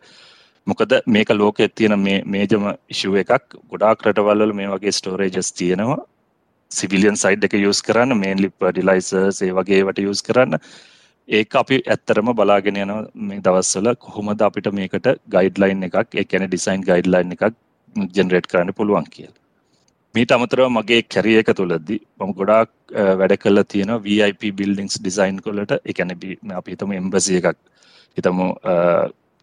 මොකද 0.66 0.92
මේක 1.06 1.30
ලෝකෙ 1.32 1.68
තියෙන 1.70 1.98
මේ 1.98 2.22
මේජම 2.26 2.64
ඉශුව 2.88 3.16
එකක්. 3.16 3.58
ගොඩාක් 3.70 4.06
රටවල්වල 4.06 4.52
මේ 4.52 4.68
වගේ 4.68 4.92
ස්ටෝරේජස් 4.92 5.52
තියෙනවා. 5.52 6.00
සිවිලියන් 6.70 7.16
සයිඩ් 7.16 7.44
එක 7.44 7.54
යස් 7.60 7.82
කරන්න 7.82 8.16
මේන්ලි 8.16 8.48
පඩිලයිසර්ස් 8.60 9.42
ඒ 9.42 9.52
වගේවට 9.52 10.02
යස් 10.04 10.22
කරන්න. 10.22 10.58
ඒක 11.28 11.54
අපි 11.54 11.76
ඇත්තරම 11.86 12.32
බලාගෙන 12.34 12.76
යන 12.76 12.92
මේ 13.28 13.40
දවස්සල 13.40 13.94
කොහොමද 13.96 14.40
අපිට 14.40 14.72
මේකට 14.72 15.06
ගයිඩ්ලයින් 15.34 15.86
එකක් 15.88 16.14
ඒ 16.14 16.24
කැන 16.24 16.48
ඩිසයින් 16.48 16.82
ගයිඩ්ලයින් 16.88 17.36
එකක් 17.36 17.54
ජෙනරේට් 18.16 18.46
කරන්න 18.46 18.74
පුළුවන් 18.74 19.08
කියල. 19.10 19.32
මීට 20.14 20.32
අමතරව 20.32 20.68
මගේ 20.68 21.02
කැරිය 21.04 21.38
එක 21.40 21.50
තුළදී 21.56 22.00
මම 22.20 22.32
ගොඩාක් 22.38 22.70
වැඩ 23.20 23.34
කල්ල 23.38 23.62
තියෙන 23.64 23.92
VIP 24.06 24.42
බිල්ඩිංස් 24.58 24.98
ඩිසයින් 24.98 25.40
කොලට 25.40 25.72
එකන 25.84 26.14
අපි 26.52 26.74
හිතම 26.74 26.92
එම්බසිය 26.92 27.40
එකක්. 27.40 27.58
හිතම 28.16 28.42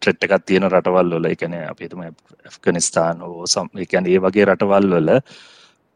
ට්‍රෙට් 0.01 0.25
එකක් 0.25 0.45
තියෙන 0.45 0.67
රටවල් 0.69 1.13
වල. 1.15 1.29
එකන 1.35 1.55
අපිතම 1.61 2.01
ඇෆ්ගනිස්ථාන 2.05 3.23
හෝ 3.27 3.47
සම් 3.47 3.69
එකන 3.85 4.09
ඒ 4.13 4.19
වගේ 4.25 4.45
රටවල් 4.45 4.89
වල 4.93 5.11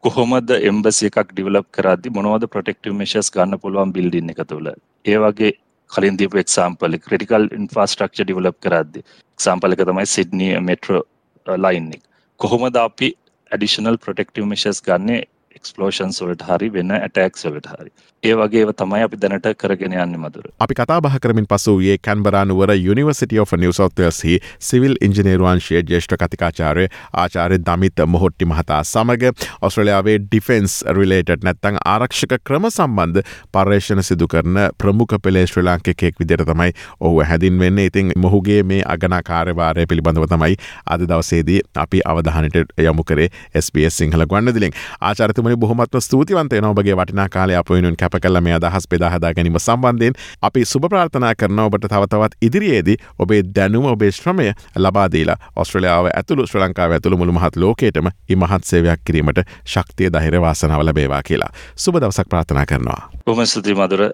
කොහොමද 0.04 0.50
එම්බසි 0.70 1.10
එකක් 1.10 1.30
ඩිවලප් 1.30 1.68
කරදදි 1.76 2.14
මොනවද 2.16 2.48
ප්‍රොටෙක්ටව 2.54 2.96
මේශස් 3.00 3.30
ගන්න 3.36 3.60
පුළුවන් 3.62 3.94
බිල්ඩින් 3.96 4.32
එක 4.34 4.42
තුළ? 4.48 4.70
ඒ 5.04 5.18
වගේ 5.24 5.52
කලින් 5.90 6.18
දීපු 6.20 6.40
එක්සාම්පල 6.42 6.98
ක්‍රටිකල් 7.06 7.50
ඉන්ෆාස්ට්‍රක්ෂ 7.58 8.24
ඩිවලප් 8.24 8.58
කරද්දි. 8.60 9.04
එක්සාම්පල 9.38 9.76
එක 9.76 9.84
තමයි 9.90 10.06
සිඩ්නිය 10.14 10.56
මෙට්‍රෝ 10.60 11.02
ලයින්නෙක් 11.46 12.02
කොහොමද 12.40 12.76
අපි 12.78 13.08
ඇඩිෂනල් 13.50 13.96
ප්‍රොටෙක්ටව 13.98 14.46
මිශස් 14.52 14.80
ගන්නේ 14.82 15.22
එක්ස්පලෝෂන්ස් 15.64 16.20
වලට 16.22 16.50
හරි 16.50 16.72
වෙන 16.72 16.92
ඇටක්ස් 16.92 17.48
වලට 17.48 17.72
හරි. 17.74 17.90
ඒ 18.22 18.34
වගේ 18.34 18.72
තමයි 18.72 19.02
අපි 19.04 19.18
දැනට 19.20 19.46
කරගෙන 19.60 19.92
යන්න 19.94 20.16
මදුර. 20.16 20.46
අපි 20.58 20.74
කතා 20.74 21.00
බහ 21.00 21.16
කරමින් 21.20 21.46
පසු 21.46 21.76
වයේ 21.78 21.96
කැන්බරානුවර 21.98 22.72
University 22.94 23.38
of 23.38 23.52
New 23.54 23.72
South 23.72 23.98
Wales 23.98 24.20
civil 24.60 24.96
ඉංජිනේරුවන්ශයේ 25.00 25.82
ජේෂ්ඨ 25.90 26.16
කතිකාචාරය 26.16 26.86
ආචාරය 27.14 27.58
දමිත 27.60 28.04
මොහොට්ටි 28.06 28.44
මහතා 28.44 28.80
සමඟ 28.84 29.44
ඔස්ට්‍රලයාාවේ 29.60 30.18
ඩිෆෙන්ස් 30.20 30.76
රිලේටඩ් 30.98 31.44
නැත්තං 31.44 31.80
ආරක්ෂක 31.84 32.36
ක්‍රම 32.42 32.68
සම්බන්ධ 32.70 33.34
පර්ේෂණ 33.52 34.02
සිදු 34.02 34.28
කරන 34.28 34.60
ප්‍රමුඛ 34.78 35.16
පෙළේ 35.20 35.46
ශ්‍ර 35.46 35.64
ලාංකෙක් 35.64 36.04
විදිර 36.20 36.44
තමයි 36.44 36.70
ඔහු 37.00 37.20
හැදින් 37.22 37.58
වෙන්න. 37.58 37.78
ඉතින් 37.80 38.12
මොහුගේ 38.16 38.62
මේ 38.64 38.80
අගනා 38.86 39.22
කාර්යවාරය 39.22 39.86
පිළිබඳව 39.86 40.28
තමයි 40.28 40.56
අද 40.86 41.04
දවසේදී 41.04 41.60
අපි 41.76 42.00
අවධානට 42.06 42.56
යමු 42.80 43.04
කරේ 43.04 43.28
SBS 43.54 43.98
සිංහල 43.98 44.26
ගන්න 44.26 44.54
දිලින් 44.54 44.80
ආචාරතුමනි 45.02 45.53
බොහොමත්ව 45.56 46.00
ස්තුතිවන්තය 46.00 46.60
නොබගේ 46.60 46.96
වටිනා 46.96 47.28
කාලය 47.28 47.56
අප 47.56 47.70
වෙනුන් 47.70 47.96
කැප 47.96 48.16
කල 48.22 48.40
මේ 48.40 48.54
අදහස් 48.54 48.88
බෙදාහදා 48.90 49.34
ගැනීම 49.34 49.58
සම්බන්ධයෙන් 49.58 50.14
අපි 50.42 50.64
සුභ 50.64 50.88
ප්‍රාර්ථනා 50.88 51.34
කරන 51.34 51.58
ඔබට 51.58 51.86
තවතවත් 51.86 52.38
ඉදිරියේදී 52.42 52.96
ඔබේ 53.18 53.42
දැනුම 53.56 53.86
ඔබේ 53.86 54.10
ශ්‍රමය 54.10 54.52
ලබාදීලා 54.78 55.36
ඔස්ට්‍රලියාව 55.56 56.10
ඇතුළු 56.12 56.46
ශ්‍ර 56.46 56.60
ලංකාව 56.60 56.92
ඇතුළු 56.92 57.16
මුළු 57.16 57.32
මහත් 57.32 57.56
ලෝකේටම 57.56 58.10
ඉමහත් 58.28 58.64
සේවයක් 58.64 59.00
කිරීමට 59.04 59.40
ශක්තිය 59.66 60.10
දහිර 60.10 60.40
වාසනාව 60.40 60.82
ලබේවා 60.82 61.22
කියලා. 61.22 61.50
සුබ 61.76 61.96
දවසක් 61.96 62.28
ප්‍රාථනා 62.28 62.66
කරනවා. 62.66 63.10
බොම 63.26 63.46
ස්තුති 63.46 63.74
මදුර 63.74 64.10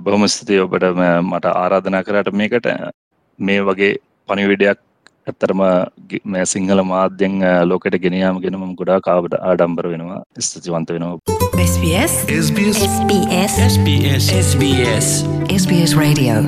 බොහොම 0.00 0.28
ස්තුතියි 0.28 0.60
ඔබට 0.60 0.84
මට 1.22 1.44
ආරාධනා 1.54 2.04
කරට 2.04 2.32
මේකට. 2.32 2.66
මේ 3.38 3.60
වගේ 3.62 3.94
පනිවිඩයක් 4.28 4.78
ඇත්තරම 5.26 5.62
මේ 6.24 6.44
සිංහල 6.46 6.82
මාධ්‍යෙන් 6.90 7.40
ලෝකට 7.70 7.96
ගෙනයාම 8.04 8.36
ගෙනම 8.44 8.66
ගොඩා 8.80 8.98
කාවට 9.00 9.34
ආඩම්බර 9.40 9.88
වෙනවා 9.92 10.20
ස්තුතිවන්ත 10.40 10.92
වෙනවා. 10.96 11.18
SBS. 11.64 12.14
SBS. 12.36 12.78
SBS. 12.90 13.56
SBS. 13.66 14.28
SBS. 14.42 15.08
SBS 15.56 15.96
Radio. 16.02 16.38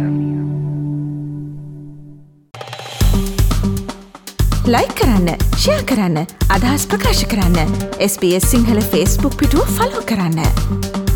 ලයි 4.69 4.89
කරන්න 5.01 5.29
ෂයා 5.57 5.83
කරන්න 5.91 6.19
අදහස් 6.57 6.87
ප්‍රකාශ 6.87 7.27
කරන්න. 7.35 7.77
SBS 8.11 8.51
සිංහල 8.55 8.83
ෆස්බුක් 8.91 9.39
පිටුව 9.43 9.77
ෆලෝ 9.79 10.09
කරන්න. 10.11 11.08